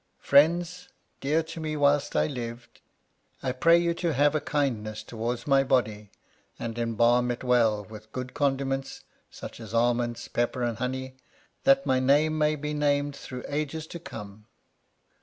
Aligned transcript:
Friends 0.17 0.89
dear 1.19 1.43
to 1.43 1.59
me 1.59 1.77
whilst 1.77 2.15
I 2.15 2.25
lived, 2.25 2.81
I 3.43 3.51
pray 3.51 3.77
you 3.77 3.93
to 3.93 4.13
have 4.15 4.33
a 4.33 4.41
kindness 4.41 5.03
towards 5.03 5.45
my 5.45 5.63
body, 5.63 6.09
and 6.57 6.79
embalm 6.79 7.29
it 7.29 7.43
well 7.43 7.83
with 7.85 8.11
good 8.11 8.33
condiments, 8.33 9.03
such 9.29 9.59
as 9.59 9.75
almonds, 9.75 10.27
pepper, 10.27 10.63
and 10.63 10.79
honey, 10.79 11.17
that 11.65 11.85
my 11.85 11.99
name 11.99 12.35
may 12.35 12.55
be 12.55 12.73
named 12.73 13.15
through 13.15 13.45
ages 13.47 13.85
to 13.93 13.99
come. 13.99 14.47